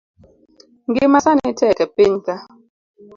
Ngima 0.89 1.17
sani 1.25 1.49
tek 1.59 1.77
e 1.85 1.87
piny 1.95 2.15
ka 2.25 2.35